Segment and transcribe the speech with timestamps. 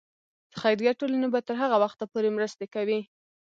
[0.59, 2.99] خیریه ټولنې به تر هغه وخته پورې مرستې کوي.